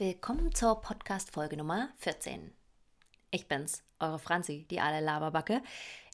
[0.00, 2.54] Willkommen zur Podcast-Folge Nummer 14.
[3.30, 5.60] Ich bin's, eure Franzi, die alte Laberbacke.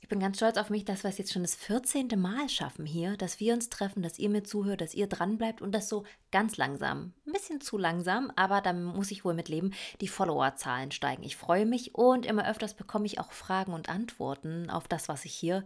[0.03, 2.09] Ich bin ganz stolz auf mich, dass wir es jetzt schon das 14.
[2.17, 5.63] Mal schaffen hier, dass wir uns treffen, dass ihr mir zuhört, dass ihr dran bleibt
[5.63, 6.03] und das so
[6.33, 7.13] ganz langsam.
[7.29, 9.73] Ein bisschen zu langsam, aber da muss ich wohl mit leben.
[10.01, 11.23] Die Followerzahlen steigen.
[11.23, 15.25] Ich freue mich und immer öfters bekomme ich auch Fragen und Antworten auf das, was
[15.25, 15.65] ich hier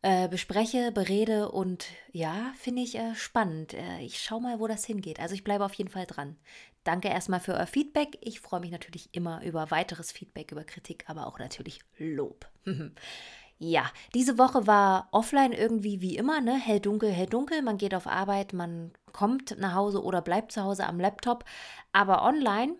[0.00, 3.74] äh, bespreche, berede und ja, finde ich äh, spannend.
[3.74, 5.20] Äh, ich schaue mal, wo das hingeht.
[5.20, 6.36] Also ich bleibe auf jeden Fall dran.
[6.84, 8.18] Danke erstmal für euer Feedback.
[8.20, 12.48] Ich freue mich natürlich immer über weiteres Feedback, über Kritik, aber auch natürlich Lob.
[13.58, 16.58] ja, diese Woche war offline irgendwie wie immer, ne?
[16.58, 17.62] Hell dunkel, hell dunkel.
[17.62, 21.44] Man geht auf Arbeit, man kommt nach Hause oder bleibt zu Hause am Laptop.
[21.92, 22.74] Aber online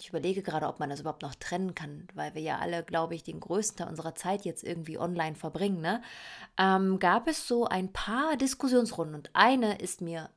[0.00, 3.14] ich überlege gerade, ob man das überhaupt noch trennen kann, weil wir ja alle, glaube
[3.14, 5.80] ich, den größten Teil unserer Zeit jetzt irgendwie online verbringen.
[5.80, 6.02] Ne?
[6.58, 10.30] Ähm, gab es so ein paar Diskussionsrunden und eine ist mir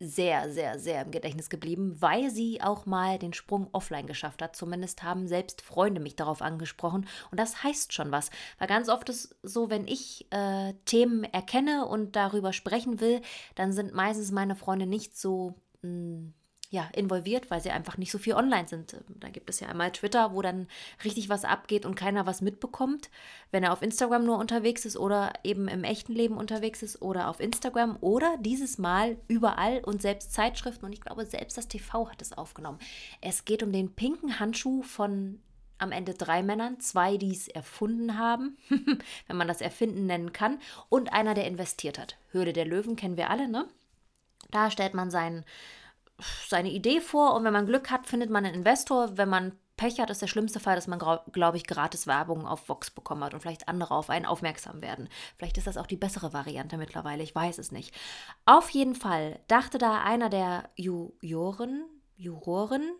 [0.00, 4.54] sehr, sehr, sehr im Gedächtnis geblieben, weil sie auch mal den Sprung offline geschafft hat.
[4.54, 7.06] Zumindest haben selbst Freunde mich darauf angesprochen.
[7.30, 8.30] Und das heißt schon was.
[8.58, 13.20] Weil ganz oft ist so, wenn ich äh, Themen erkenne und darüber sprechen will,
[13.56, 16.34] dann sind meistens meine Freunde nicht so mh, hm,
[16.70, 18.92] ja, involviert, weil sie einfach nicht so viel online sind.
[18.92, 20.68] Ähm, da gibt es ja einmal Twitter, wo dann
[21.02, 23.10] richtig was abgeht und keiner was mitbekommt,
[23.50, 27.28] wenn er auf Instagram nur unterwegs ist oder eben im echten Leben unterwegs ist oder
[27.28, 32.10] auf Instagram oder dieses Mal überall und selbst Zeitschriften und ich glaube, selbst das TV
[32.10, 32.78] hat es aufgenommen.
[33.22, 35.40] Es geht um den pinken Handschuh von
[35.78, 38.58] am Ende drei Männern, zwei, die es erfunden haben,
[39.26, 40.58] wenn man das Erfinden nennen kann,
[40.88, 42.18] und einer, der investiert hat.
[42.32, 43.68] Höhle der Löwen kennen wir alle, ne?
[44.50, 45.44] Da stellt man seinen
[46.48, 49.16] seine Idee vor und wenn man Glück hat, findet man einen Investor.
[49.16, 50.98] Wenn man Pech hat, ist der schlimmste Fall, dass man,
[51.32, 55.08] glaube ich, gratis Werbung auf Vox bekommen hat und vielleicht andere auf einen aufmerksam werden.
[55.36, 57.94] Vielleicht ist das auch die bessere Variante mittlerweile, ich weiß es nicht.
[58.44, 61.84] Auf jeden Fall dachte da einer der Juroren,
[62.16, 62.90] Juroren,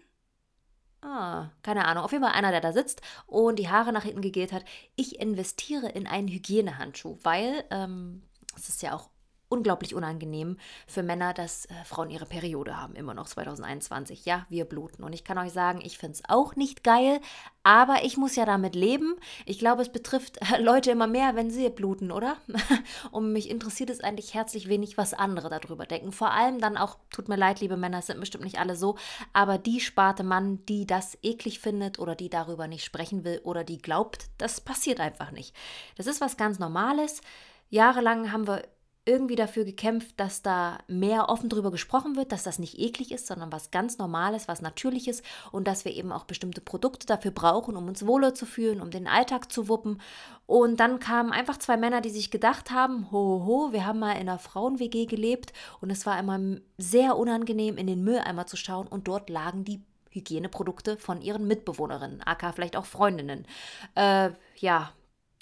[1.00, 2.02] Ah, keine Ahnung.
[2.02, 4.64] Auf jeden Fall einer, der da sitzt und die Haare nach hinten gegelt hat.
[4.96, 8.22] Ich investiere in einen Hygienehandschuh, weil ähm,
[8.56, 9.08] es ist ja auch
[9.48, 14.24] unglaublich unangenehm für Männer, dass äh, Frauen ihre Periode haben, immer noch 2021.
[14.24, 15.02] Ja, wir bluten.
[15.02, 17.20] Und ich kann euch sagen, ich finde es auch nicht geil,
[17.62, 19.16] aber ich muss ja damit leben.
[19.46, 22.36] Ich glaube, es betrifft äh, Leute immer mehr, wenn sie bluten, oder?
[23.10, 26.12] Und mich interessiert es eigentlich herzlich wenig, was andere darüber denken.
[26.12, 28.96] Vor allem dann auch, tut mir leid, liebe Männer, es sind bestimmt nicht alle so,
[29.32, 33.64] aber die sparte Mann, die das eklig findet oder die darüber nicht sprechen will oder
[33.64, 35.54] die glaubt, das passiert einfach nicht.
[35.96, 37.22] Das ist was ganz Normales.
[37.70, 38.62] Jahrelang haben wir
[39.08, 43.26] irgendwie dafür gekämpft, dass da mehr offen drüber gesprochen wird, dass das nicht eklig ist,
[43.26, 47.74] sondern was ganz Normales, was Natürliches und dass wir eben auch bestimmte Produkte dafür brauchen,
[47.76, 50.00] um uns wohler zu fühlen, um den Alltag zu wuppen.
[50.46, 54.12] Und dann kamen einfach zwei Männer, die sich gedacht haben, ho, ho, wir haben mal
[54.12, 56.38] in einer Frauen-WG gelebt und es war immer
[56.76, 59.80] sehr unangenehm, in den Mülleimer zu schauen und dort lagen die
[60.10, 63.46] Hygieneprodukte von ihren Mitbewohnerinnen, aka vielleicht auch Freundinnen.
[63.94, 64.92] Äh, ja,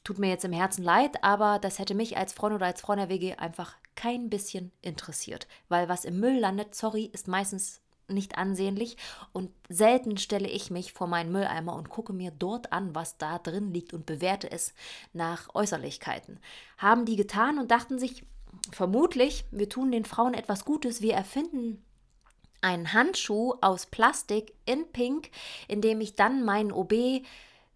[0.07, 3.01] Tut mir jetzt im Herzen leid, aber das hätte mich als Freund oder als Freund
[3.01, 5.49] der WG einfach kein bisschen interessiert.
[5.69, 8.99] Weil was im Müll landet, sorry, ist meistens nicht ansehnlich
[9.33, 13.41] und selten stelle ich mich vor meinen Mülleimer und gucke mir dort an, was da
[13.41, 14.75] drin liegt und bewerte es
[15.13, 16.39] nach Äußerlichkeiten.
[16.79, 18.23] Haben die getan und dachten sich,
[18.71, 21.85] vermutlich, wir tun den Frauen etwas Gutes, wir erfinden
[22.61, 25.31] einen Handschuh aus Plastik in Pink,
[25.67, 26.95] in dem ich dann meinen OB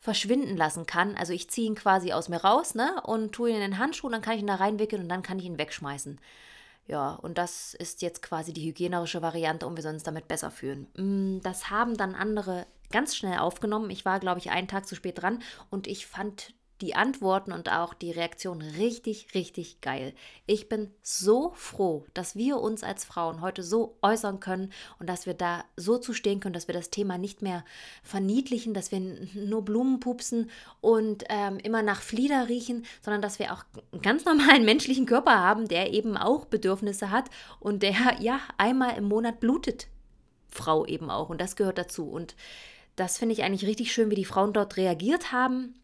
[0.01, 1.15] verschwinden lassen kann.
[1.15, 4.09] Also ich ziehe ihn quasi aus mir raus ne, und tue ihn in den Handschuh
[4.09, 6.19] dann kann ich ihn da reinwickeln und dann kann ich ihn wegschmeißen.
[6.89, 10.89] Ja, und das ist jetzt quasi die hygienerische Variante und wir uns damit besser fühlen.
[10.97, 13.91] Mm, das haben dann andere ganz schnell aufgenommen.
[13.91, 17.71] Ich war, glaube ich, einen Tag zu spät dran und ich fand die Antworten und
[17.71, 20.15] auch die Reaktion richtig, richtig geil.
[20.47, 25.27] Ich bin so froh, dass wir uns als Frauen heute so äußern können und dass
[25.27, 27.65] wir da so zu stehen können, dass wir das Thema nicht mehr
[28.03, 29.01] verniedlichen, dass wir
[29.35, 34.25] nur Blumen pupsen und ähm, immer nach Flieder riechen, sondern dass wir auch einen ganz
[34.25, 39.41] normalen menschlichen Körper haben, der eben auch Bedürfnisse hat und der ja einmal im Monat
[39.41, 39.89] blutet.
[40.49, 42.35] Frau eben auch und das gehört dazu und
[42.97, 45.75] das finde ich eigentlich richtig schön, wie die Frauen dort reagiert haben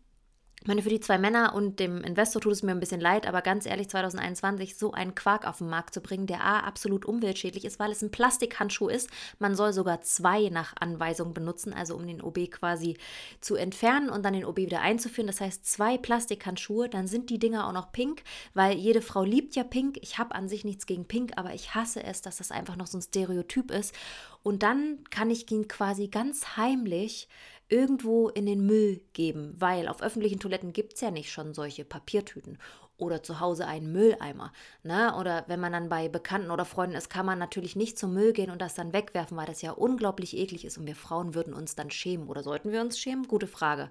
[0.69, 3.43] meine, für die zwei Männer und dem Investor tut es mir ein bisschen leid, aber
[3.43, 7.65] ganz ehrlich, 2021 so einen Quark auf den Markt zu bringen, der A, absolut umweltschädlich
[7.65, 9.11] ist, weil es ein Plastikhandschuh ist.
[9.39, 12.97] Man soll sogar zwei nach Anweisung benutzen, also um den OB quasi
[13.41, 15.27] zu entfernen und dann den OB wieder einzuführen.
[15.27, 18.23] Das heißt, zwei Plastikhandschuhe, dann sind die Dinger auch noch pink,
[18.55, 19.99] weil jede Frau liebt ja pink.
[20.01, 22.87] Ich habe an sich nichts gegen pink, aber ich hasse es, dass das einfach noch
[22.87, 23.95] so ein Stereotyp ist.
[24.43, 27.29] Und dann kann ich ihn quasi ganz heimlich
[27.69, 31.85] irgendwo in den Müll geben, weil auf öffentlichen Toiletten gibt es ja nicht schon solche
[31.85, 32.59] Papiertüten.
[32.99, 34.55] oder zu Hause einen Mülleimer.
[34.83, 35.15] Ne?
[35.19, 38.33] Oder wenn man dann bei Bekannten oder Freunden ist, kann man natürlich nicht zum Müll
[38.33, 41.53] gehen und das dann wegwerfen, weil das ja unglaublich eklig ist und wir Frauen würden
[41.53, 42.27] uns dann schämen.
[42.27, 43.29] Oder sollten wir uns schämen?
[43.29, 43.91] Gute Frage.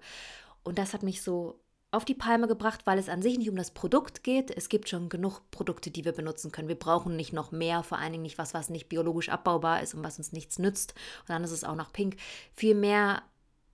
[0.63, 1.59] Und das hat mich so
[1.91, 4.51] auf die Palme gebracht, weil es an sich nicht um das Produkt geht.
[4.55, 6.67] Es gibt schon genug Produkte, die wir benutzen können.
[6.67, 9.93] Wir brauchen nicht noch mehr, vor allen Dingen nicht was, was nicht biologisch abbaubar ist
[9.93, 10.93] und was uns nichts nützt.
[11.21, 12.17] Und dann ist es auch noch pink.
[12.53, 13.21] Vielmehr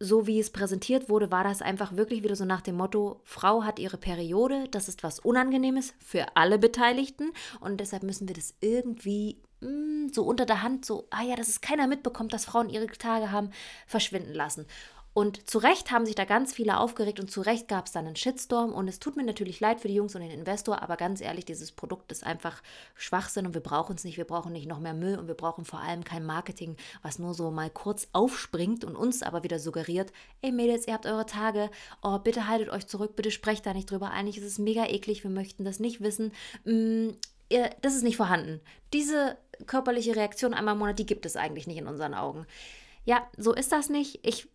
[0.02, 3.64] so wie es präsentiert wurde, war das einfach wirklich wieder so nach dem Motto, Frau
[3.64, 8.56] hat ihre Periode, das ist was Unangenehmes für alle Beteiligten und deshalb müssen wir das
[8.62, 12.46] irgendwie mh, mm, so unter der Hand, so, ah ja, dass es keiner mitbekommt, dass
[12.46, 13.52] Frauen ihre Tage haben,
[13.86, 14.66] verschwinden lassen.
[15.14, 18.08] Und zu Recht haben sich da ganz viele aufgeregt und zu Recht gab es dann
[18.08, 18.72] einen Shitstorm.
[18.72, 21.44] Und es tut mir natürlich leid für die Jungs und den Investor, aber ganz ehrlich,
[21.44, 22.62] dieses Produkt ist einfach
[22.96, 24.16] Schwachsinn und wir brauchen es nicht.
[24.16, 27.34] Wir brauchen nicht noch mehr Müll und wir brauchen vor allem kein Marketing, was nur
[27.34, 31.70] so mal kurz aufspringt und uns aber wieder suggeriert: ey Mädels, ihr habt eure Tage,
[32.02, 34.12] oh, bitte haltet euch zurück, bitte sprecht da nicht drüber.
[34.12, 36.32] Eigentlich ist es mega eklig, wir möchten das nicht wissen.
[36.64, 37.10] Mm,
[37.82, 38.62] das ist nicht vorhanden.
[38.94, 42.48] Diese körperliche Reaktion einmal im Monat, die gibt es eigentlich nicht in unseren Augen.
[43.04, 44.20] Ja, so ist das nicht.
[44.26, 44.48] Ich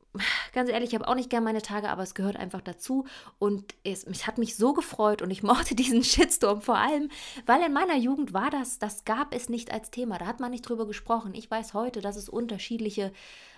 [0.53, 3.07] ganz ehrlich, ich habe auch nicht gern meine Tage, aber es gehört einfach dazu.
[3.39, 7.11] Und es, es hat mich so gefreut und ich mochte diesen Shitstorm vor allem,
[7.47, 10.19] weil in meiner Jugend war das, das gab es nicht als Thema.
[10.19, 11.35] Da hat man nicht drüber gesprochen.
[11.35, 13.13] Ich weiß heute, dass es unterschiedliche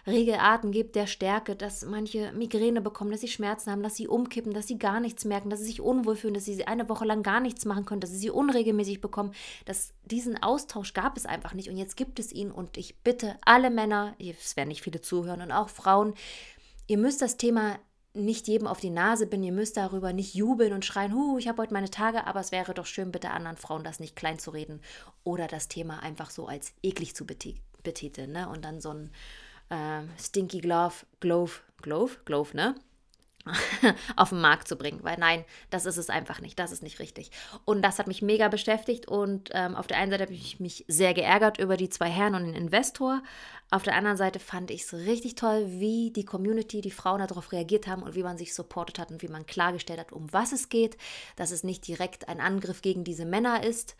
[0.08, 4.52] Regelarten gibt der Stärke, dass manche Migräne bekommen, dass sie Schmerzen haben, dass sie umkippen,
[4.52, 7.22] dass sie gar nichts merken, dass sie sich unwohl fühlen, dass sie eine Woche lang
[7.22, 9.32] gar nichts machen können, dass sie sie unregelmäßig bekommen.
[9.66, 13.36] Das, diesen Austausch gab es einfach nicht und jetzt gibt es ihn und ich bitte
[13.44, 16.14] alle Männer, es werden nicht viele zuhören und auch Frauen,
[16.86, 17.78] ihr müsst das Thema
[18.14, 21.46] nicht jedem auf die Nase binden, ihr müsst darüber nicht jubeln und schreien, hu, ich
[21.46, 24.38] habe heute meine Tage, aber es wäre doch schön, bitte anderen Frauen das nicht klein
[24.38, 24.80] zu reden
[25.24, 28.48] oder das Thema einfach so als eklig zu betiteln ne?
[28.48, 29.10] und dann so ein
[29.70, 32.74] äh, Stinky Glove, Glove, Glove, Glove, ne?
[34.16, 36.98] auf den Markt zu bringen, weil nein, das ist es einfach nicht, das ist nicht
[36.98, 37.30] richtig.
[37.64, 40.84] Und das hat mich mega beschäftigt und ähm, auf der einen Seite habe ich mich
[40.88, 43.22] sehr geärgert über die zwei Herren und den Investor,
[43.70, 47.52] auf der anderen Seite fand ich es richtig toll, wie die Community, die Frauen darauf
[47.52, 50.52] reagiert haben und wie man sich supportet hat und wie man klargestellt hat, um was
[50.52, 50.96] es geht,
[51.36, 53.94] dass es nicht direkt ein Angriff gegen diese Männer ist,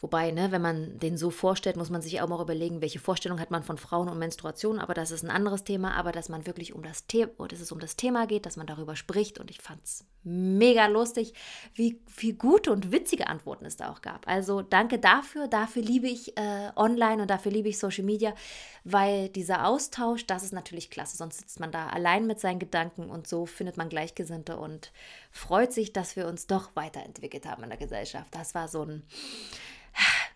[0.00, 3.38] Wobei, ne, wenn man den so vorstellt, muss man sich auch mal überlegen, welche Vorstellung
[3.38, 6.46] hat man von Frauen und Menstruation, aber das ist ein anderes Thema, aber dass man
[6.46, 9.38] wirklich um das, The dass es um das Thema geht, dass man darüber spricht.
[9.38, 11.32] Und ich fand es mega lustig,
[11.74, 14.28] wie viel gute und witzige Antworten es da auch gab.
[14.28, 18.34] Also danke dafür, dafür liebe ich äh, online und dafür liebe ich Social Media,
[18.84, 23.08] weil dieser Austausch, das ist natürlich klasse, sonst sitzt man da allein mit seinen Gedanken
[23.08, 24.92] und so findet man Gleichgesinnte und
[25.30, 28.34] freut sich, dass wir uns doch weiterentwickelt haben in der Gesellschaft.
[28.34, 29.02] Das war so ein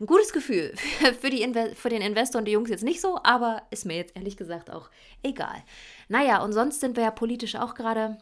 [0.01, 0.75] ein gutes Gefühl.
[1.21, 4.17] Für, die für den Investor und die Jungs jetzt nicht so, aber ist mir jetzt
[4.17, 4.91] ehrlich gesagt auch
[5.23, 5.63] egal.
[6.09, 8.19] Naja, und sonst sind wir ja politisch auch gerade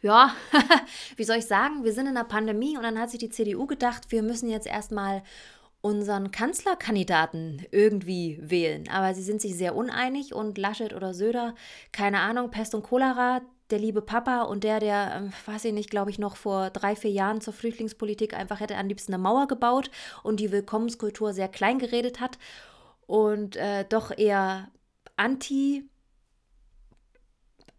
[0.00, 0.34] ja,
[1.16, 3.66] wie soll ich sagen, wir sind in einer Pandemie und dann hat sich die CDU
[3.66, 5.22] gedacht, wir müssen jetzt erstmal
[5.80, 8.88] unseren Kanzlerkandidaten irgendwie wählen.
[8.88, 11.54] Aber sie sind sich sehr uneinig und Laschet oder Söder,
[11.90, 15.90] keine Ahnung, Pest und Cholera, der liebe Papa und der, der, ähm, weiß ich nicht,
[15.90, 19.48] glaube ich, noch vor drei, vier Jahren zur Flüchtlingspolitik einfach hätte am liebsten eine Mauer
[19.48, 19.90] gebaut
[20.22, 22.38] und die Willkommenskultur sehr klein geredet hat
[23.06, 24.68] und äh, doch eher
[25.16, 25.88] anti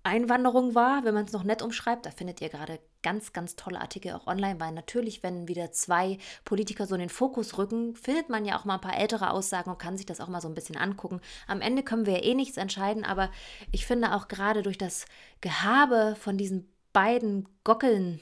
[0.03, 2.05] Einwanderung war, wenn man es noch nett umschreibt.
[2.05, 6.17] Da findet ihr gerade ganz, ganz tolle Artikel auch online, weil natürlich, wenn wieder zwei
[6.43, 9.69] Politiker so in den Fokus rücken, findet man ja auch mal ein paar ältere Aussagen
[9.69, 11.21] und kann sich das auch mal so ein bisschen angucken.
[11.47, 13.31] Am Ende können wir ja eh nichts entscheiden, aber
[13.71, 15.05] ich finde auch gerade durch das
[15.39, 18.19] Gehabe von diesen beiden Gockeln,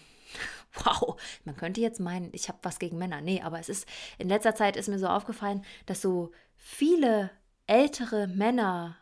[0.85, 3.21] wow, man könnte jetzt meinen, ich habe was gegen Männer.
[3.21, 3.87] Nee, aber es ist,
[4.19, 7.31] in letzter Zeit ist mir so aufgefallen, dass so viele
[7.65, 8.97] ältere Männer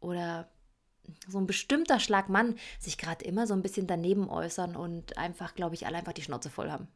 [0.00, 0.48] oder
[1.26, 5.54] so ein bestimmter Schlag Mann sich gerade immer so ein bisschen daneben äußern und einfach,
[5.54, 6.88] glaube ich, alle einfach die Schnauze voll haben.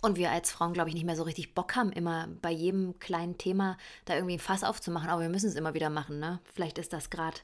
[0.00, 2.98] Und wir als Frauen, glaube ich, nicht mehr so richtig Bock haben, immer bei jedem
[2.98, 5.08] kleinen Thema da irgendwie ein Fass aufzumachen.
[5.08, 6.40] Aber wir müssen es immer wieder machen, ne?
[6.52, 7.38] Vielleicht ist das gerade.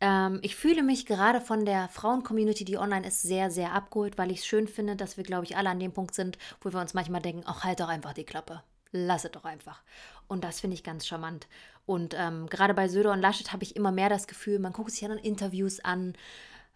[0.00, 4.32] Ähm, ich fühle mich gerade von der Frauen-Community, die online ist, sehr, sehr abgeholt, weil
[4.32, 6.80] ich es schön finde, dass wir, glaube ich, alle an dem Punkt sind, wo wir
[6.80, 8.64] uns manchmal denken, ach, halt doch einfach die Klappe.
[8.90, 9.82] Lass es doch einfach.
[10.26, 11.46] Und das finde ich ganz charmant.
[11.86, 14.90] Und ähm, gerade bei Söder und Laschet habe ich immer mehr das Gefühl, man guckt
[14.90, 16.14] sich ja dann Interviews an.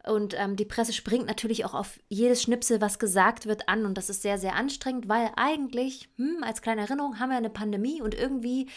[0.05, 3.85] Und ähm, die Presse springt natürlich auch auf jedes Schnipsel, was gesagt wird, an.
[3.85, 7.51] Und das ist sehr, sehr anstrengend, weil eigentlich, hm, als kleine Erinnerung, haben wir eine
[7.51, 8.69] Pandemie und irgendwie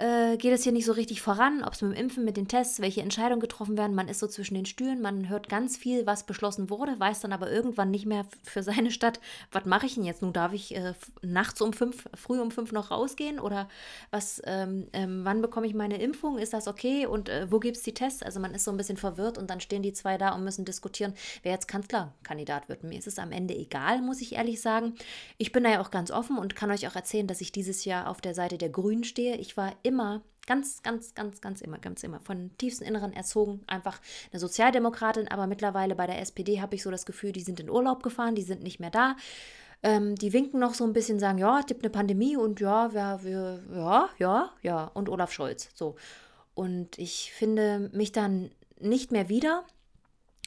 [0.00, 2.48] äh, geht es hier nicht so richtig voran, ob es mit dem Impfen, mit den
[2.48, 3.94] Tests, welche Entscheidungen getroffen werden.
[3.94, 7.32] Man ist so zwischen den Stühlen, man hört ganz viel, was beschlossen wurde, weiß dann
[7.32, 9.20] aber irgendwann nicht mehr für seine Stadt,
[9.52, 10.22] was mache ich denn jetzt?
[10.22, 13.68] Nun darf ich äh, nachts um fünf, früh um fünf noch rausgehen oder
[14.10, 16.38] was, ähm, ähm, wann bekomme ich meine Impfung?
[16.38, 17.06] Ist das okay?
[17.06, 18.22] Und äh, wo gibt es die Tests?
[18.22, 20.64] Also man ist so ein bisschen verwirrt und dann stehen die zwei da und müssen
[20.64, 22.84] diskutieren, wer jetzt Kanzlerkandidat wird.
[22.84, 24.94] Mir ist es am Ende egal, muss ich ehrlich sagen.
[25.36, 27.84] Ich bin da ja auch ganz offen und kann euch auch erzählen, dass ich dieses
[27.84, 29.36] Jahr auf der Seite der Grünen stehe.
[29.36, 29.89] Ich war immer
[30.46, 33.62] ganz, ganz, ganz, ganz immer, ganz immer von tiefsten Inneren erzogen.
[33.66, 34.00] Einfach
[34.32, 37.70] eine Sozialdemokratin, aber mittlerweile bei der SPD habe ich so das Gefühl, die sind in
[37.70, 39.16] Urlaub gefahren, die sind nicht mehr da.
[39.82, 42.92] Ähm, die winken noch so ein bisschen, sagen, ja, es gibt eine Pandemie und ja,
[42.92, 45.70] wir, wir, ja, ja, ja, und Olaf Scholz.
[45.74, 45.96] So.
[46.54, 49.64] Und ich finde mich dann nicht mehr wieder.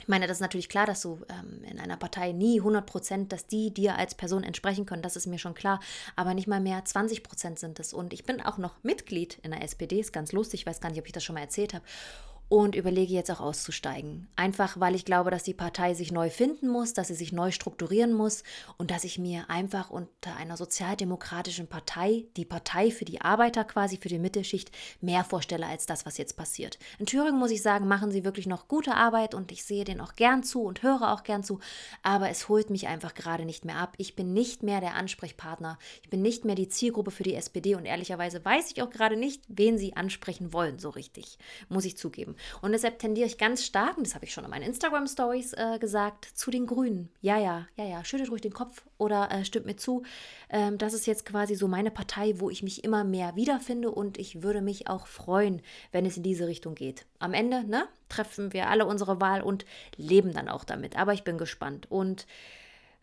[0.04, 3.32] Ich meine, das ist natürlich klar, dass du ähm, in einer Partei nie 100 Prozent,
[3.32, 5.80] dass die dir als Person entsprechen können, das ist mir schon klar,
[6.18, 7.94] aber nicht mal mehr 20 Prozent sind es.
[7.94, 10.90] Und ich bin auch noch Mitglied in der SPD, ist ganz lustig, ich weiß gar
[10.90, 11.86] nicht, ob ich das schon mal erzählt habe
[12.50, 14.28] und überlege jetzt auch auszusteigen.
[14.36, 17.52] Einfach weil ich glaube, dass die Partei sich neu finden muss, dass sie sich neu
[17.52, 18.44] strukturieren muss
[18.78, 23.98] und dass ich mir einfach unter einer sozialdemokratischen Partei, die Partei für die Arbeiter quasi,
[23.98, 24.72] für die Mittelschicht,
[25.02, 26.78] mehr vorstelle als das, was jetzt passiert.
[27.00, 30.02] In Thüringen muss ich sagen, machen sie wirklich noch gute Arbeit und ich sehe denen
[30.02, 31.60] auch gern zu und höre auch gern zu,
[32.04, 33.96] aber es holt mich einfach gerade nicht mehr ab.
[33.98, 37.76] Ich bin nicht mehr der Ansprechpartner, ich bin nicht mehr die Zielgruppe für die SPD
[37.76, 41.98] und ehrlicherweise weiß ich auch gerade nicht, wen sie ansprechen wollen, so richtig, muss ich
[41.98, 42.33] zugeben.
[42.62, 45.80] Und deshalb tendiere ich ganz stark, und das habe ich schon in meinen Instagram-Stories äh,
[45.80, 47.10] gesagt, zu den Grünen.
[47.22, 50.04] Ja, ja, ja, ja, schüttet ruhig den Kopf oder äh, stimmt mir zu.
[50.50, 54.18] Ähm, das ist jetzt quasi so meine Partei, wo ich mich immer mehr wiederfinde und
[54.18, 55.62] ich würde mich auch freuen,
[55.92, 57.06] wenn es in diese Richtung geht.
[57.20, 60.98] Am Ende, ne, treffen wir alle unsere Wahl und leben dann auch damit.
[60.98, 61.90] Aber ich bin gespannt.
[61.90, 62.28] Und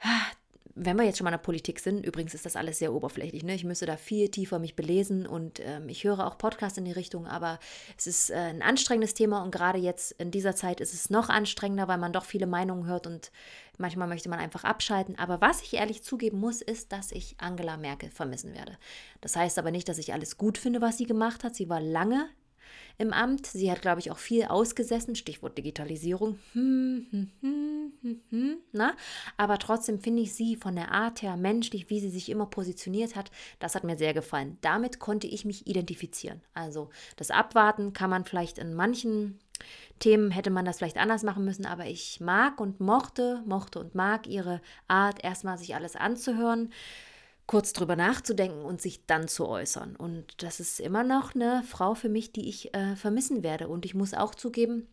[0.03, 0.27] ah,
[0.75, 3.43] wenn wir jetzt schon mal in der Politik sind, übrigens ist das alles sehr oberflächlich,
[3.43, 3.55] ne?
[3.55, 6.93] ich müsste da viel tiefer mich belesen und ähm, ich höre auch Podcasts in die
[6.93, 7.59] Richtung, aber
[7.99, 11.29] es ist äh, ein anstrengendes Thema und gerade jetzt in dieser Zeit ist es noch
[11.29, 13.33] anstrengender, weil man doch viele Meinungen hört und
[13.79, 15.19] manchmal möchte man einfach abschalten.
[15.19, 18.79] Aber was ich ehrlich zugeben muss, ist, dass ich Angela Merkel vermissen werde.
[19.21, 21.55] Das heißt aber nicht, dass ich alles gut finde, was sie gemacht hat.
[21.57, 22.29] Sie war lange
[22.99, 23.47] im Amt.
[23.47, 26.39] Sie hat, glaube ich, auch viel ausgesessen, Stichwort Digitalisierung.
[26.53, 28.95] Hm, hm, hm, hm, hm, na?
[29.37, 33.17] Aber trotzdem finde ich sie von der Art her menschlich, wie sie sich immer positioniert
[33.17, 34.59] hat, das hat mir sehr gefallen.
[34.61, 36.41] Damit konnte ich mich identifizieren.
[36.55, 39.39] Also das Abwarten kann man vielleicht in manchen
[39.99, 43.95] Themen hätte man das vielleicht anders machen müssen, aber ich mag und mochte, mochte und
[43.95, 46.73] mag ihre Art, erstmal sich alles anzuhören,
[47.51, 49.97] kurz drüber nachzudenken und sich dann zu äußern.
[49.97, 53.67] Und das ist immer noch eine Frau für mich, die ich äh, vermissen werde.
[53.67, 54.87] Und ich muss auch zugeben,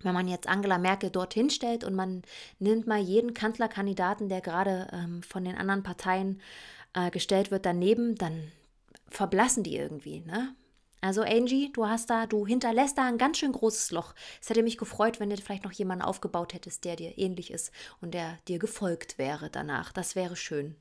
[0.00, 2.22] wenn man jetzt Angela Merkel dorthin stellt und man
[2.58, 6.40] nimmt mal jeden Kanzlerkandidaten, der gerade ähm, von den anderen Parteien
[6.92, 8.50] äh, gestellt wird, daneben, dann
[9.08, 10.22] verblassen die irgendwie.
[10.22, 10.56] Ne?
[11.02, 14.12] Also Angie, du hast da, du hinterlässt da ein ganz schön großes Loch.
[14.40, 17.70] Es hätte mich gefreut, wenn du vielleicht noch jemanden aufgebaut hättest, der dir ähnlich ist
[18.00, 19.92] und der dir gefolgt wäre danach.
[19.92, 20.74] Das wäre schön.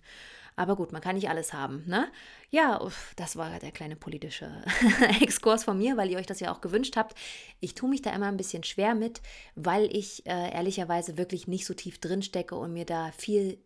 [0.56, 1.84] Aber gut, man kann nicht alles haben.
[1.88, 2.12] Ne?
[2.50, 2.80] Ja,
[3.16, 4.52] das war der kleine politische
[5.22, 7.18] Exkurs von mir, weil ihr euch das ja auch gewünscht habt.
[7.60, 9.22] Ich tue mich da immer ein bisschen schwer mit,
[9.56, 13.60] weil ich äh, ehrlicherweise wirklich nicht so tief drin stecke und mir da viel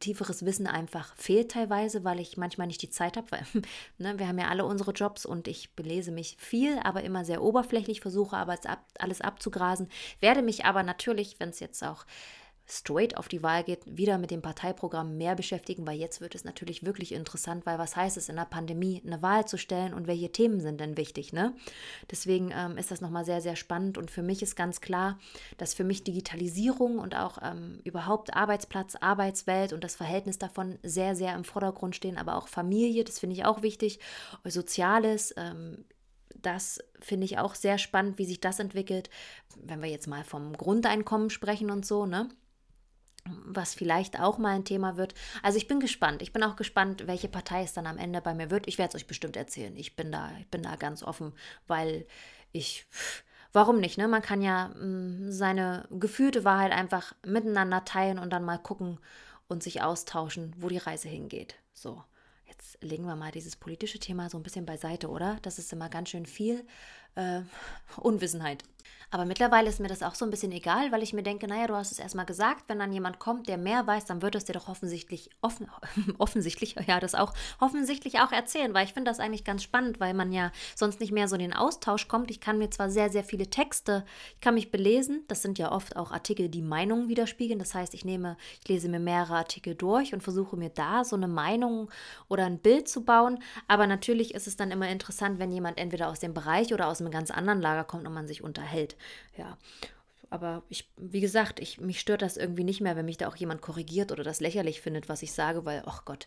[0.00, 3.30] tieferes Wissen einfach fehlt teilweise, weil ich manchmal nicht die Zeit habe.
[3.30, 3.44] Weil,
[3.98, 7.42] ne, wir haben ja alle unsere Jobs und ich belese mich viel, aber immer sehr
[7.42, 8.58] oberflächlich, versuche aber
[8.98, 9.88] alles abzugrasen,
[10.20, 12.04] werde mich aber natürlich, wenn es jetzt auch
[12.66, 16.44] straight auf die Wahl geht, wieder mit dem Parteiprogramm mehr beschäftigen, weil jetzt wird es
[16.44, 20.06] natürlich wirklich interessant, weil was heißt es in der Pandemie, eine Wahl zu stellen und
[20.06, 21.54] welche Themen sind denn wichtig, ne?
[22.10, 25.18] Deswegen ähm, ist das nochmal sehr, sehr spannend und für mich ist ganz klar,
[25.58, 31.14] dass für mich Digitalisierung und auch ähm, überhaupt Arbeitsplatz, Arbeitswelt und das Verhältnis davon sehr,
[31.14, 34.00] sehr im Vordergrund stehen, aber auch Familie, das finde ich auch wichtig,
[34.44, 35.84] Soziales, ähm,
[36.40, 39.10] das finde ich auch sehr spannend, wie sich das entwickelt,
[39.56, 42.28] wenn wir jetzt mal vom Grundeinkommen sprechen und so, ne?
[43.26, 45.14] Was vielleicht auch mal ein Thema wird.
[45.42, 46.20] Also ich bin gespannt.
[46.22, 48.68] Ich bin auch gespannt, welche Partei es dann am Ende bei mir wird.
[48.68, 49.74] Ich werde es euch bestimmt erzählen.
[49.76, 51.32] Ich bin da, ich bin da ganz offen,
[51.66, 52.06] weil
[52.52, 52.86] ich
[53.54, 54.08] warum nicht, ne?
[54.08, 58.98] Man kann ja mh, mm, seine gefühlte Wahrheit einfach miteinander teilen und dann mal gucken
[59.48, 61.54] und sich austauschen, wo die Reise hingeht.
[61.72, 62.04] So.
[62.46, 65.38] Jetzt legen wir mal dieses politische Thema so ein bisschen beiseite, oder?
[65.42, 66.66] Das ist immer ganz schön viel
[67.16, 67.42] äh,
[67.96, 68.64] Unwissenheit.
[69.14, 71.68] Aber mittlerweile ist mir das auch so ein bisschen egal, weil ich mir denke, naja,
[71.68, 74.44] du hast es erstmal gesagt, wenn dann jemand kommt, der mehr weiß, dann wird es
[74.44, 75.68] dir doch offensichtlich, offen,
[76.18, 80.14] offensichtlich, ja, das auch, offensichtlich auch erzählen, weil ich finde das eigentlich ganz spannend, weil
[80.14, 82.28] man ja sonst nicht mehr so in den Austausch kommt.
[82.32, 84.04] Ich kann mir zwar sehr, sehr viele Texte,
[84.34, 87.60] ich kann mich belesen, das sind ja oft auch Artikel, die Meinungen widerspiegeln.
[87.60, 91.14] Das heißt, ich nehme, ich lese mir mehrere Artikel durch und versuche mir da so
[91.14, 91.88] eine Meinung
[92.26, 93.38] oder ein Bild zu bauen.
[93.68, 96.98] Aber natürlich ist es dann immer interessant, wenn jemand entweder aus dem Bereich oder aus
[97.04, 98.96] einem ganz anderen Lager kommt und man sich unterhält
[99.36, 99.56] ja.
[100.30, 103.36] Aber ich, wie gesagt, ich, mich stört das irgendwie nicht mehr, wenn mich da auch
[103.36, 106.26] jemand korrigiert oder das lächerlich findet, was ich sage, weil, ach Gott,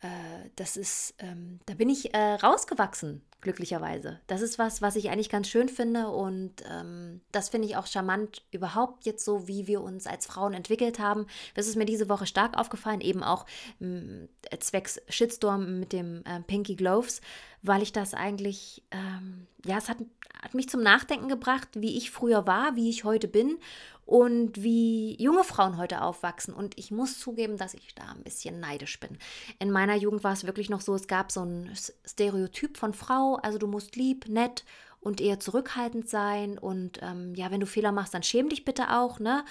[0.00, 4.20] äh, das ist, ähm, da bin ich äh, rausgewachsen, glücklicherweise.
[4.26, 7.86] Das ist was, was ich eigentlich ganz schön finde und ähm, das finde ich auch
[7.86, 11.26] charmant überhaupt jetzt so, wie wir uns als Frauen entwickelt haben.
[11.54, 13.46] Das ist mir diese Woche stark aufgefallen, eben auch
[13.80, 17.22] äh, zwecks Shitstorm mit dem äh, Pinky Gloves,
[17.62, 19.98] weil ich das eigentlich, ähm, ja, es hat,
[20.42, 23.58] hat mich zum Nachdenken gebracht, wie ich früher war, wie ich heute bin
[24.06, 26.54] und wie junge Frauen heute aufwachsen.
[26.54, 29.18] Und ich muss zugeben, dass ich da ein bisschen neidisch bin.
[29.58, 31.70] In meiner Jugend war es wirklich noch so, es gab so ein
[32.06, 34.64] Stereotyp von Frau, also du musst lieb, nett
[35.00, 36.56] und eher zurückhaltend sein.
[36.56, 39.44] Und ähm, ja, wenn du Fehler machst, dann schäm dich bitte auch, ne?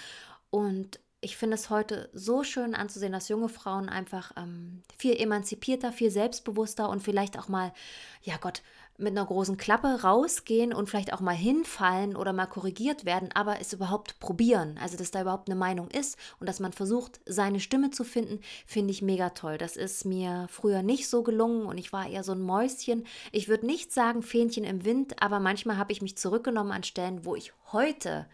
[0.49, 5.91] Und ich finde es heute so schön anzusehen, dass junge Frauen einfach ähm, viel emanzipierter,
[5.91, 7.73] viel selbstbewusster und vielleicht auch mal,
[8.21, 8.61] ja Gott,
[8.97, 13.59] mit einer großen Klappe rausgehen und vielleicht auch mal hinfallen oder mal korrigiert werden, aber
[13.59, 14.79] es überhaupt probieren.
[14.81, 18.39] Also, dass da überhaupt eine Meinung ist und dass man versucht, seine Stimme zu finden,
[18.65, 19.57] finde ich mega toll.
[19.57, 23.05] Das ist mir früher nicht so gelungen und ich war eher so ein Mäuschen.
[23.31, 27.25] Ich würde nicht sagen Fähnchen im Wind, aber manchmal habe ich mich zurückgenommen an Stellen,
[27.25, 28.27] wo ich heute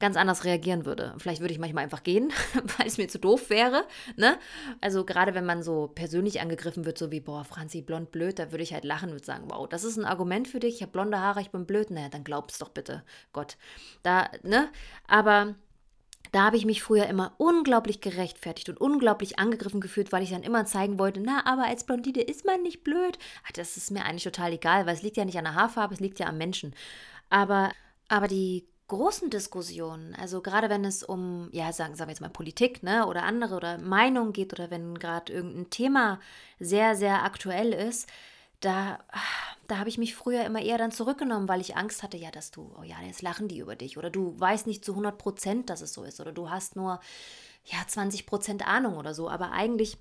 [0.00, 1.14] ganz anders reagieren würde.
[1.18, 2.32] Vielleicht würde ich manchmal einfach gehen,
[2.78, 3.84] weil es mir zu doof wäre.
[4.16, 4.38] Ne?
[4.80, 8.50] Also gerade wenn man so persönlich angegriffen wird, so wie, boah, Franzi, blond, blöd, da
[8.50, 10.92] würde ich halt lachen und sagen, wow, das ist ein Argument für dich, ich habe
[10.92, 11.90] blonde Haare, ich bin blöd.
[11.90, 13.58] Naja, dann glaub's doch bitte, Gott.
[14.02, 14.68] Da, ne?
[15.06, 15.54] Aber
[16.32, 20.42] da habe ich mich früher immer unglaublich gerechtfertigt und unglaublich angegriffen gefühlt, weil ich dann
[20.42, 23.18] immer zeigen wollte, na, aber als Blondine ist man nicht blöd.
[23.46, 25.92] Ach, das ist mir eigentlich total egal, weil es liegt ja nicht an der Haarfarbe,
[25.92, 26.74] es liegt ja am Menschen.
[27.30, 27.70] Aber,
[28.08, 32.28] aber die großen Diskussionen, also gerade wenn es um, ja, sagen, sagen wir jetzt mal
[32.28, 36.20] Politik, ne, oder andere oder Meinung geht oder wenn gerade irgendein Thema
[36.58, 38.08] sehr, sehr aktuell ist,
[38.60, 38.98] da,
[39.68, 42.50] da habe ich mich früher immer eher dann zurückgenommen, weil ich Angst hatte, ja, dass
[42.50, 45.70] du, oh ja, jetzt lachen die über dich oder du weißt nicht zu 100 Prozent,
[45.70, 47.00] dass es so ist oder du hast nur,
[47.64, 49.98] ja, 20 Prozent Ahnung oder so, aber eigentlich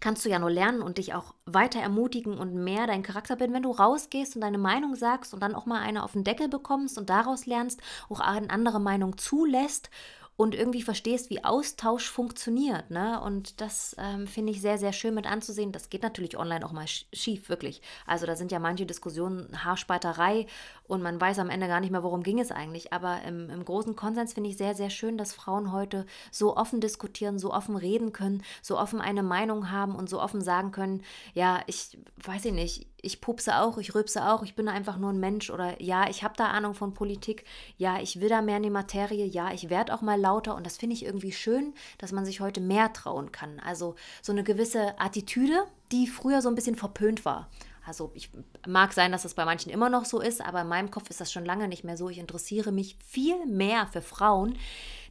[0.00, 3.54] kannst du ja nur lernen und dich auch weiter ermutigen und mehr dein Charakter bilden,
[3.54, 6.48] wenn du rausgehst und deine Meinung sagst und dann auch mal eine auf den Deckel
[6.48, 9.90] bekommst und daraus lernst, auch eine andere Meinung zulässt
[10.36, 12.90] und irgendwie verstehst, wie Austausch funktioniert.
[12.90, 13.20] Ne?
[13.20, 15.72] Und das ähm, finde ich sehr, sehr schön mit anzusehen.
[15.72, 17.80] Das geht natürlich online auch mal schief, wirklich.
[18.06, 20.46] Also da sind ja manche Diskussionen Haarspalterei
[20.84, 22.92] und man weiß am Ende gar nicht mehr, worum ging es eigentlich.
[22.92, 26.80] Aber im, im großen Konsens finde ich sehr, sehr schön, dass Frauen heute so offen
[26.80, 31.02] diskutieren, so offen reden können, so offen eine Meinung haben und so offen sagen können,
[31.32, 35.10] ja, ich weiß ich nicht, ich pupse auch, ich rülpse auch, ich bin einfach nur
[35.10, 37.44] ein Mensch oder ja, ich habe da Ahnung von Politik,
[37.78, 40.66] ja, ich will da mehr in die Materie, ja, ich werde auch mal lauter und
[40.66, 43.60] das finde ich irgendwie schön, dass man sich heute mehr trauen kann.
[43.60, 47.48] Also so eine gewisse Attitüde, die früher so ein bisschen verpönt war.
[47.86, 48.30] Also ich
[48.66, 51.20] mag sein, dass das bei manchen immer noch so ist, aber in meinem Kopf ist
[51.20, 52.08] das schon lange nicht mehr so.
[52.08, 54.58] Ich interessiere mich viel mehr für Frauen,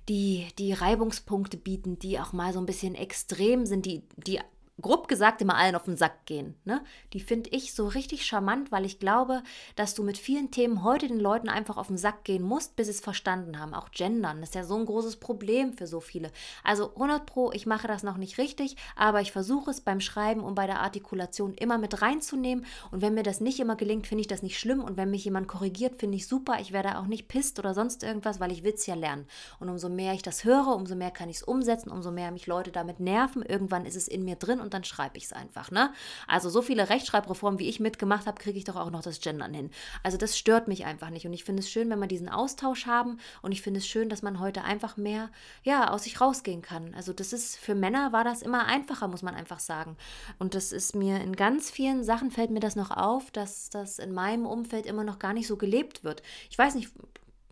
[0.10, 4.42] die, die Reibungspunkte bieten, die auch mal so ein bisschen extrem sind, die, die
[4.82, 6.56] grob gesagt immer allen auf den Sack gehen.
[6.66, 6.84] Ne?
[7.14, 9.42] Die finde ich so richtig charmant, weil ich glaube,
[9.76, 12.88] dass du mit vielen Themen heute den Leuten einfach auf den Sack gehen musst, bis
[12.88, 13.74] sie es verstanden haben.
[13.74, 16.30] Auch Gendern ist ja so ein großes Problem für so viele.
[16.64, 20.42] Also 100 Pro, ich mache das noch nicht richtig, aber ich versuche es beim Schreiben
[20.42, 22.66] und bei der Artikulation immer mit reinzunehmen.
[22.92, 24.84] Und wenn mir das nicht immer gelingt, finde ich das nicht schlimm.
[24.84, 26.58] Und wenn mich jemand korrigiert, finde ich super.
[26.60, 29.26] Ich werde auch nicht pisst oder sonst irgendwas, weil ich es ja lernen.
[29.60, 32.46] Und umso mehr ich das höre, umso mehr kann ich es umsetzen, umso mehr mich
[32.46, 33.42] Leute damit nerven.
[33.42, 35.72] Irgendwann ist es in mir drin und dann schreibe ich es einfach.
[35.72, 35.94] Ne?
[36.28, 39.54] Also so viele Rechtschreibreformen, wie ich mitgemacht habe, kriege ich doch auch noch das Gendern
[39.54, 39.72] hin.
[40.04, 41.26] Also das stört mich einfach nicht.
[41.26, 43.20] Und ich finde es schön, wenn wir diesen Austausch haben.
[43.42, 45.30] Und ich finde es schön, dass man heute einfach mehr
[45.64, 46.94] ja, aus sich rausgehen kann.
[46.96, 49.96] Also das ist, für Männer war das immer einfacher, muss man einfach sagen.
[50.40, 54.00] Und das ist mir in ganz vielen Sachen fällt mir das noch auf, dass das
[54.00, 56.22] in meinem Umfeld immer noch gar nicht so gelebt wird.
[56.50, 56.92] Ich weiß nicht,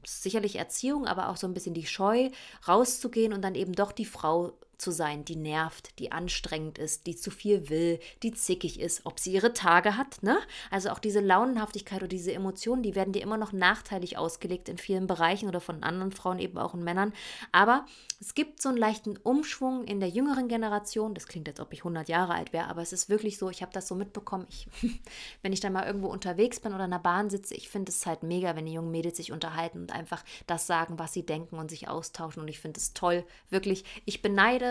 [0.06, 2.30] sicherlich Erziehung, aber auch so ein bisschen die Scheu,
[2.68, 7.16] rauszugehen und dann eben doch die Frau zu sein, die nervt, die anstrengend ist, die
[7.16, 10.38] zu viel will, die zickig ist, ob sie ihre Tage hat, ne?
[10.72, 14.78] Also auch diese Launenhaftigkeit oder diese Emotionen, die werden dir immer noch nachteilig ausgelegt in
[14.78, 17.14] vielen Bereichen oder von anderen Frauen eben auch in Männern.
[17.52, 17.86] Aber
[18.20, 21.14] es gibt so einen leichten Umschwung in der jüngeren Generation.
[21.14, 23.62] Das klingt, als ob ich 100 Jahre alt wäre, aber es ist wirklich so, ich
[23.62, 24.48] habe das so mitbekommen.
[24.50, 24.68] Ich,
[25.42, 28.06] wenn ich dann mal irgendwo unterwegs bin oder in der Bahn sitze, ich finde es
[28.06, 31.58] halt mega, wenn die jungen Mädels sich unterhalten und einfach das sagen, was sie denken
[31.58, 32.42] und sich austauschen.
[32.42, 33.84] Und ich finde es toll, wirklich.
[34.06, 34.63] Ich beneide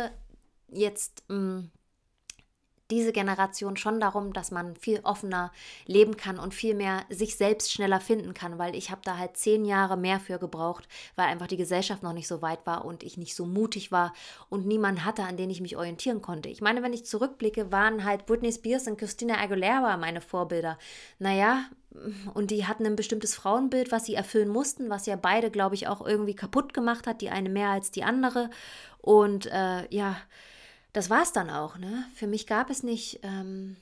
[0.68, 1.70] jetzt mh, mm,
[2.90, 5.52] diese Generation schon darum, dass man viel offener
[5.86, 9.36] leben kann und viel mehr sich selbst schneller finden kann, weil ich habe da halt
[9.36, 13.02] zehn Jahre mehr für gebraucht, weil einfach die Gesellschaft noch nicht so weit war und
[13.02, 14.12] ich nicht so mutig war
[14.50, 16.48] und niemand hatte, an den ich mich orientieren konnte.
[16.48, 20.78] Ich meine, wenn ich zurückblicke, waren halt Britney Spears und Christina Aguilera meine Vorbilder.
[21.18, 21.64] Naja,
[22.34, 25.88] und die hatten ein bestimmtes Frauenbild, was sie erfüllen mussten, was ja beide, glaube ich,
[25.88, 28.50] auch irgendwie kaputt gemacht hat, die eine mehr als die andere.
[29.00, 30.16] Und äh, ja,
[30.92, 31.78] das war es dann auch.
[31.78, 32.04] Ne?
[32.14, 33.76] Für mich gab es nicht, ähm,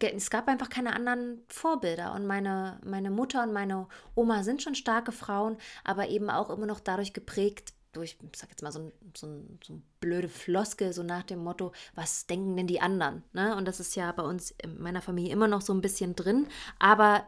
[0.00, 2.14] es gab einfach keine anderen Vorbilder.
[2.14, 6.66] Und meine, meine Mutter und meine Oma sind schon starke Frauen, aber eben auch immer
[6.66, 10.28] noch dadurch geprägt, durch, ich sag jetzt mal, so ein, so, ein, so ein blöde
[10.28, 13.22] Floskel, so nach dem Motto, was denken denn die anderen?
[13.34, 13.54] Ne?
[13.54, 16.48] Und das ist ja bei uns in meiner Familie immer noch so ein bisschen drin.
[16.78, 17.26] Aber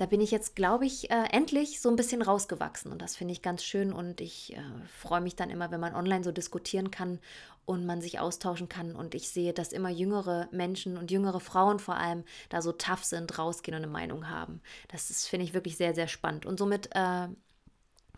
[0.00, 2.90] da bin ich jetzt, glaube ich, äh, endlich so ein bisschen rausgewachsen.
[2.90, 3.92] Und das finde ich ganz schön.
[3.92, 4.62] Und ich äh,
[4.98, 7.18] freue mich dann immer, wenn man online so diskutieren kann
[7.66, 8.96] und man sich austauschen kann.
[8.96, 13.04] Und ich sehe, dass immer jüngere Menschen und jüngere Frauen vor allem da so tough
[13.04, 14.62] sind, rausgehen und eine Meinung haben.
[14.88, 16.46] Das finde ich wirklich sehr, sehr spannend.
[16.46, 17.28] Und somit äh,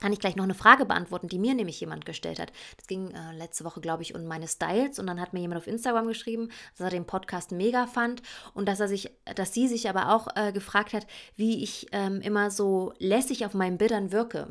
[0.00, 2.52] kann ich gleich noch eine Frage beantworten, die mir nämlich jemand gestellt hat.
[2.76, 5.61] Das ging äh, letzte Woche, glaube ich, um meine Styles und dann hat mir jemand
[5.61, 8.22] auf Instagram geschrieben, dass er den Podcast mega fand
[8.55, 12.20] und dass er sich, dass sie sich aber auch äh, gefragt hat, wie ich ähm,
[12.20, 14.48] immer so lässig auf meinen Bildern wirke.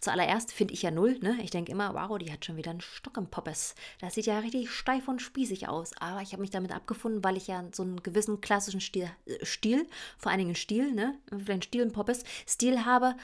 [0.00, 1.38] Zuallererst finde ich ja null, ne?
[1.42, 3.74] Ich denke immer, wow, die hat schon wieder einen Stock im Poppes.
[4.00, 5.92] Das sieht ja richtig steif und spießig aus.
[6.00, 9.44] Aber ich habe mich damit abgefunden, weil ich ja so einen gewissen klassischen Stil, äh,
[9.44, 9.86] Stil
[10.16, 11.18] vor allen Dingen Stil, ne?
[11.30, 13.14] Den Stil im Poppes, Stil habe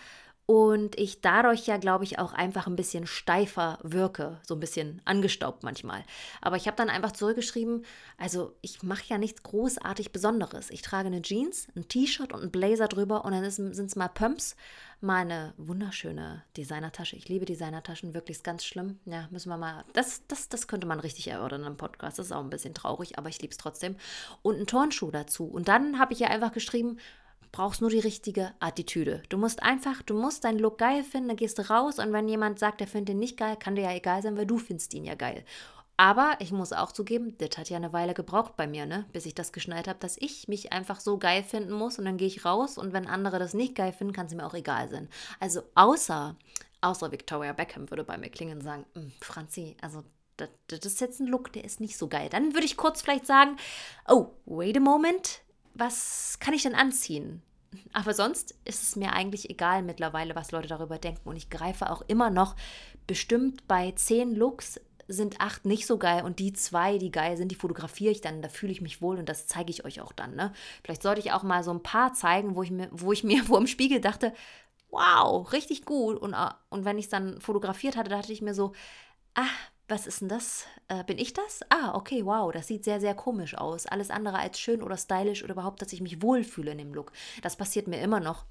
[0.46, 5.00] und ich dadurch ja, glaube ich, auch einfach ein bisschen steifer wirke, so ein bisschen
[5.06, 6.04] angestaubt manchmal.
[6.42, 7.84] Aber ich habe dann einfach zurückgeschrieben,
[8.18, 10.70] also ich mache ja nichts großartig Besonderes.
[10.70, 14.08] Ich trage eine Jeans, ein T-Shirt und einen Blazer drüber und dann sind es mal
[14.08, 14.54] Pumps,
[15.00, 17.16] mal eine wunderschöne Designertasche.
[17.16, 18.98] Ich liebe Designertaschen, wirklich ganz schlimm.
[19.06, 22.18] Ja, müssen wir mal, das, das, das könnte man richtig erörtern im Podcast.
[22.18, 23.96] Das ist auch ein bisschen traurig, aber ich liebe es trotzdem.
[24.42, 25.46] Und einen Turnschuh dazu.
[25.46, 26.98] Und dann habe ich ja einfach geschrieben,
[27.54, 29.22] brauchst nur die richtige Attitüde.
[29.28, 32.28] Du musst einfach, du musst deinen Look geil finden, dann gehst du raus und wenn
[32.28, 34.92] jemand sagt, er findet ihn nicht geil, kann dir ja egal sein, weil du findest
[34.92, 35.44] ihn ja geil.
[35.96, 39.04] Aber ich muss auch zugeben, das hat ja eine Weile gebraucht bei mir, ne?
[39.12, 42.16] bis ich das geschnallt habe, dass ich mich einfach so geil finden muss und dann
[42.16, 44.88] gehe ich raus und wenn andere das nicht geil finden, kann es mir auch egal
[44.88, 45.08] sein.
[45.38, 46.34] Also außer,
[46.80, 50.02] außer Victoria Beckham würde bei mir klingen und sagen, hm, Franzi, also
[50.36, 52.28] das, das ist jetzt ein Look, der ist nicht so geil.
[52.28, 53.56] Dann würde ich kurz vielleicht sagen,
[54.08, 55.43] oh, wait a moment,
[55.74, 57.42] was kann ich denn anziehen?
[57.92, 61.28] Aber sonst ist es mir eigentlich egal mittlerweile, was Leute darüber denken.
[61.28, 62.54] Und ich greife auch immer noch
[63.06, 67.50] bestimmt bei zehn Looks sind acht nicht so geil und die zwei, die geil sind,
[67.50, 70.12] die fotografiere ich dann, da fühle ich mich wohl und das zeige ich euch auch
[70.12, 70.34] dann.
[70.34, 70.52] Ne?
[70.82, 73.42] Vielleicht sollte ich auch mal so ein paar zeigen, wo ich mir, wo ich mir
[73.44, 74.32] vor dem Spiegel dachte,
[74.90, 76.16] wow, richtig gut.
[76.16, 78.72] Und, äh, und wenn ich es dann fotografiert hatte, dachte ich mir so,
[79.34, 79.42] ah,
[79.88, 80.66] was ist denn das?
[80.88, 81.60] Äh, bin ich das?
[81.68, 83.86] Ah, okay, wow, das sieht sehr, sehr komisch aus.
[83.86, 87.12] Alles andere als schön oder stylisch oder überhaupt, dass ich mich wohlfühle in dem Look.
[87.42, 88.44] Das passiert mir immer noch.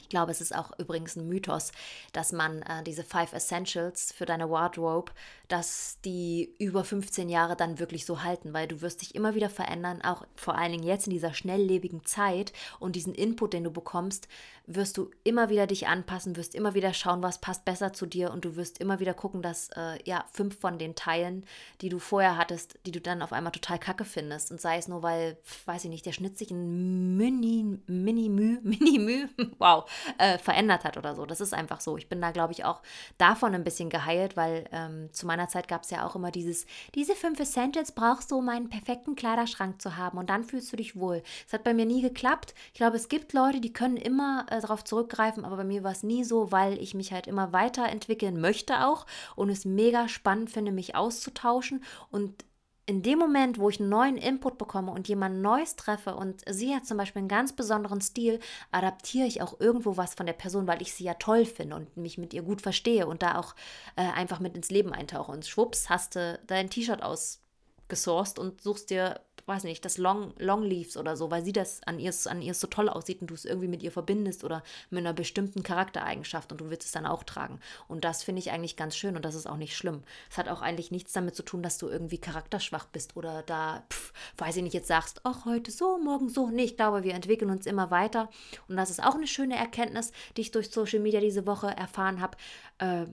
[0.00, 1.70] Ich glaube, es ist auch übrigens ein Mythos,
[2.12, 5.12] dass man äh, diese Five Essentials für deine Wardrobe,
[5.48, 9.48] dass die über 15 Jahre dann wirklich so halten, weil du wirst dich immer wieder
[9.48, 13.70] verändern, auch vor allen Dingen jetzt in dieser schnelllebigen Zeit und diesen Input, den du
[13.70, 14.28] bekommst,
[14.66, 18.30] wirst du immer wieder dich anpassen, wirst immer wieder schauen, was passt besser zu dir
[18.30, 21.44] und du wirst immer wieder gucken, dass äh, ja fünf von den Teilen,
[21.80, 24.88] die du vorher hattest, die du dann auf einmal total kacke findest und sei es
[24.88, 29.90] nur, weil, weiß ich nicht, der Schnitt sich ein Mini, Mini Mü, Mini Mü, wow,
[30.18, 31.26] äh, verändert hat oder so.
[31.26, 31.96] Das ist einfach so.
[31.96, 32.82] Ich bin da, glaube ich, auch
[33.18, 36.66] davon ein bisschen geheilt, weil ähm, zu meiner Zeit gab es ja auch immer dieses,
[36.94, 40.76] diese fünf Essentials brauchst du, um einen perfekten Kleiderschrank zu haben und dann fühlst du
[40.76, 41.22] dich wohl.
[41.46, 42.54] Es hat bei mir nie geklappt.
[42.72, 45.92] Ich glaube, es gibt Leute, die können immer äh, darauf zurückgreifen, aber bei mir war
[45.92, 50.50] es nie so, weil ich mich halt immer weiterentwickeln möchte auch und es mega spannend
[50.50, 52.44] finde, mich auszutauschen und
[52.84, 56.74] in dem Moment, wo ich einen neuen Input bekomme und jemand Neues treffe und sie
[56.74, 58.40] hat zum Beispiel einen ganz besonderen Stil,
[58.72, 61.96] adaptiere ich auch irgendwo was von der Person, weil ich sie ja toll finde und
[61.96, 63.54] mich mit ihr gut verstehe und da auch
[63.96, 65.30] äh, einfach mit ins Leben eintauche.
[65.30, 69.20] Und schwupps, hast du dein T-Shirt ausgesourced und suchst dir
[69.52, 72.66] weiß nicht, das Long, Longleaves oder so, weil sie das an ihr, an ihr so
[72.66, 76.60] toll aussieht und du es irgendwie mit ihr verbindest oder mit einer bestimmten Charaktereigenschaft und
[76.60, 77.60] du willst es dann auch tragen.
[77.88, 80.02] Und das finde ich eigentlich ganz schön und das ist auch nicht schlimm.
[80.30, 83.84] Es hat auch eigentlich nichts damit zu tun, dass du irgendwie charakterschwach bist oder da,
[83.90, 86.48] pf, weiß ich nicht, jetzt sagst, ach, heute so, morgen so.
[86.48, 88.30] Nee, ich glaube, wir entwickeln uns immer weiter
[88.68, 92.20] und das ist auch eine schöne Erkenntnis, die ich durch Social Media diese Woche erfahren
[92.20, 92.38] habe.
[92.78, 93.06] Äh,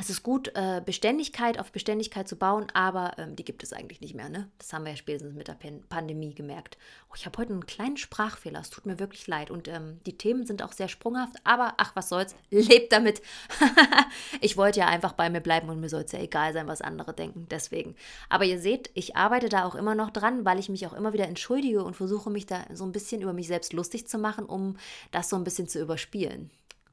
[0.00, 4.00] es ist gut, äh, Beständigkeit auf Beständigkeit zu bauen, aber ähm, die gibt es eigentlich
[4.00, 4.30] nicht mehr.
[4.30, 4.48] Ne?
[4.56, 6.78] Das haben wir ja spätestens mit der Pan Pandemie gemerkt.
[7.10, 8.60] Oh, ich habe heute einen kleinen Sprachfehler.
[8.60, 9.50] Es tut mir wirklich leid.
[9.50, 12.34] Und ähm, die Themen sind auch sehr sprunghaft, aber ach, was soll's.
[12.50, 13.20] Lebt damit.
[14.40, 16.80] ich wollte ja einfach bei mir bleiben und mir soll es ja egal sein, was
[16.80, 17.46] andere denken.
[17.50, 17.94] Deswegen.
[18.30, 21.12] Aber ihr seht, ich arbeite da auch immer noch dran, weil ich mich auch immer
[21.12, 24.46] wieder entschuldige und versuche, mich da so ein bisschen über mich selbst lustig zu machen,
[24.46, 24.78] um
[25.10, 26.50] das so ein bisschen zu überspielen.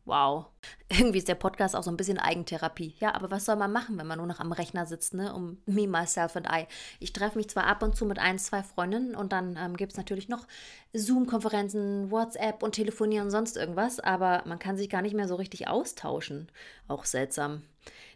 [0.08, 0.46] Wow.
[0.89, 2.96] Irgendwie ist der Podcast auch so ein bisschen Eigentherapie.
[3.00, 5.34] Ja, aber was soll man machen, wenn man nur noch am Rechner sitzt, ne?
[5.34, 6.65] Um me, myself and I.
[7.02, 9.91] Ich treffe mich zwar ab und zu mit ein, zwei Freundinnen und dann ähm, gibt
[9.91, 10.48] es natürlich noch
[10.93, 15.36] Zoom-Konferenzen, WhatsApp und Telefonieren und sonst irgendwas, aber man kann sich gar nicht mehr so
[15.36, 16.50] richtig austauschen.
[16.88, 17.63] Auch seltsam.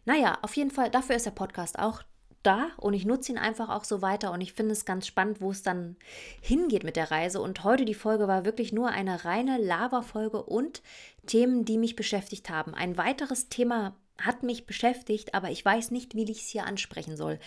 [0.06, 2.04] Naja, auf jeden Fall, dafür ist der Podcast auch
[2.44, 5.42] da und ich nutze ihn einfach auch so weiter und ich finde es ganz spannend,
[5.42, 5.96] wo es dann
[6.42, 7.42] hingeht mit der Reise.
[7.42, 10.82] Und heute die Folge war wirklich nur eine reine Lava-Folge und
[11.26, 12.74] Themen, die mich beschäftigt haben.
[12.74, 17.16] Ein weiteres Thema hat mich beschäftigt, aber ich weiß nicht, wie ich es hier ansprechen
[17.16, 17.40] soll.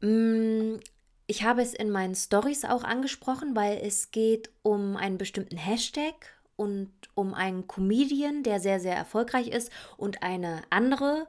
[0.00, 0.76] Mm,
[1.26, 6.14] ich habe es in meinen Stories auch angesprochen, weil es geht um einen bestimmten Hashtag
[6.56, 11.26] und um einen Comedian, der sehr, sehr erfolgreich ist und eine andere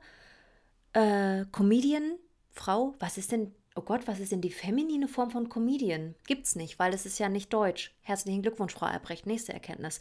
[0.94, 2.14] äh, Comedian,
[2.54, 6.16] Frau, was ist denn, oh Gott, was ist denn die feminine Form von Comedian?
[6.28, 7.94] Gibt's nicht, weil es ist ja nicht deutsch.
[8.02, 10.00] Herzlichen Glückwunsch, Frau Albrecht, nächste Erkenntnis.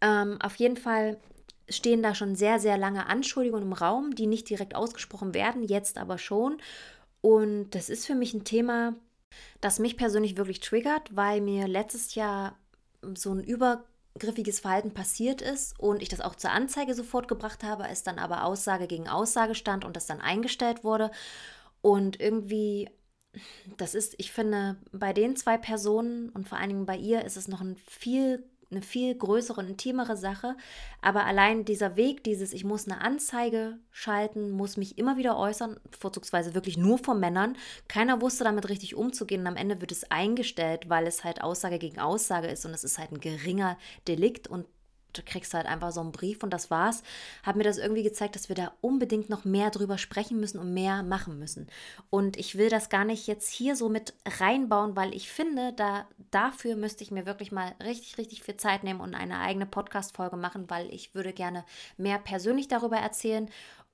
[0.00, 1.18] Ähm, auf jeden Fall
[1.68, 5.98] stehen da schon sehr, sehr lange Anschuldigungen im Raum, die nicht direkt ausgesprochen werden, jetzt
[5.98, 6.58] aber schon.
[7.20, 8.94] Und das ist für mich ein Thema,
[9.60, 12.56] das mich persönlich wirklich triggert, weil mir letztes Jahr
[13.14, 17.86] so ein übergriffiges Verhalten passiert ist und ich das auch zur Anzeige sofort gebracht habe,
[17.88, 21.10] es dann aber Aussage gegen Aussage stand und das dann eingestellt wurde.
[21.80, 22.90] Und irgendwie,
[23.76, 27.36] das ist, ich finde, bei den zwei Personen und vor allen Dingen bei ihr ist
[27.36, 30.56] es noch ein viel eine viel größere und intimere Sache.
[31.00, 35.80] Aber allein dieser Weg, dieses, ich muss eine Anzeige schalten, muss mich immer wieder äußern,
[35.98, 37.56] vorzugsweise wirklich nur vor Männern.
[37.88, 41.78] Keiner wusste damit richtig umzugehen und am Ende wird es eingestellt, weil es halt Aussage
[41.78, 44.66] gegen Aussage ist und es ist halt ein geringer Delikt und
[45.12, 47.02] du kriegst halt einfach so einen Brief und das war's,
[47.42, 50.74] hat mir das irgendwie gezeigt, dass wir da unbedingt noch mehr drüber sprechen müssen und
[50.74, 51.68] mehr machen müssen.
[52.10, 56.06] Und ich will das gar nicht jetzt hier so mit reinbauen, weil ich finde, da
[56.30, 60.36] dafür müsste ich mir wirklich mal richtig, richtig viel Zeit nehmen und eine eigene Podcast-Folge
[60.36, 61.64] machen, weil ich würde gerne
[61.96, 63.48] mehr persönlich darüber erzählen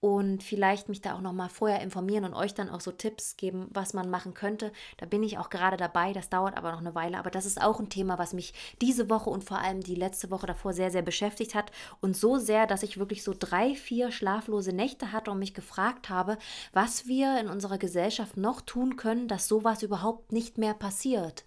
[0.04, 3.38] und vielleicht mich da auch noch mal vorher informieren und euch dann auch so Tipps
[3.38, 4.70] geben, was man machen könnte.
[4.98, 6.12] Da bin ich auch gerade dabei.
[6.12, 7.16] Das dauert aber noch eine Weile.
[7.16, 10.30] Aber das ist auch ein Thema, was mich diese Woche und vor allem die letzte
[10.30, 11.72] Woche davor sehr, sehr beschäftigt hat.
[12.02, 16.10] Und so sehr, dass ich wirklich so drei, vier schlaflose Nächte hatte und mich gefragt
[16.10, 16.36] habe,
[16.74, 21.46] was wir in unserer Gesellschaft noch tun können, dass sowas überhaupt nicht mehr passiert.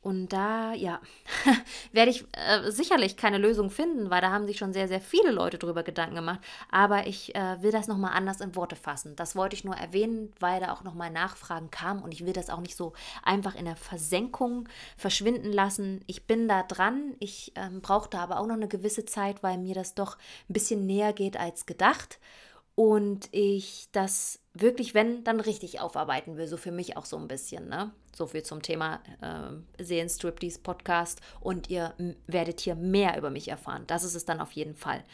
[0.00, 1.00] Und da, ja,
[1.92, 5.32] werde ich äh, sicherlich keine Lösung finden, weil da haben sich schon sehr, sehr viele
[5.32, 6.40] Leute drüber Gedanken gemacht.
[6.70, 9.16] Aber ich äh, will das nochmal anders in Worte fassen.
[9.16, 12.48] Das wollte ich nur erwähnen, weil da auch nochmal Nachfragen kamen und ich will das
[12.48, 12.92] auch nicht so
[13.24, 16.00] einfach in der Versenkung verschwinden lassen.
[16.06, 17.16] Ich bin da dran.
[17.18, 20.16] Ich ähm, brauchte aber auch noch eine gewisse Zeit, weil mir das doch
[20.48, 22.20] ein bisschen näher geht als gedacht
[22.78, 26.46] und ich das wirklich, wenn, dann richtig aufarbeiten will.
[26.48, 27.68] So für mich auch so ein bisschen.
[27.68, 27.92] Ne?
[28.16, 31.94] So viel zum Thema äh, Seelenstriptease Podcast und ihr
[32.26, 33.84] werdet hier mehr über mich erfahren.
[33.86, 35.04] Das ist es dann auf jeden Fall.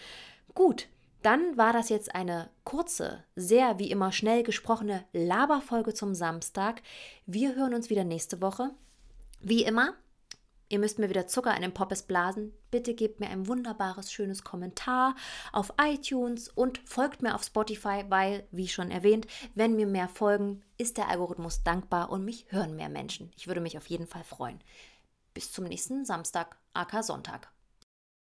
[0.55, 0.89] Gut,
[1.23, 6.83] dann war das jetzt eine kurze, sehr wie immer schnell gesprochene Laberfolge zum Samstag.
[7.25, 8.71] Wir hören uns wieder nächste Woche.
[9.41, 9.95] Wie immer,
[10.69, 12.53] Ihr müsst mir wieder Zucker in den Poppes blasen.
[12.71, 15.15] Bitte gebt mir ein wunderbares, schönes Kommentar
[15.53, 20.63] auf iTunes und folgt mir auf Spotify, weil, wie schon erwähnt, wenn mir mehr folgen,
[20.79, 23.31] ist der Algorithmus dankbar und mich hören mehr Menschen.
[23.37, 24.61] Ich würde mich auf jeden Fall freuen.
[25.35, 27.54] Bis zum nächsten Samstag, aka Sonntag.